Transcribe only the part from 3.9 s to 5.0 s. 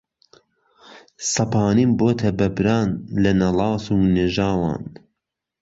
و نیژاوان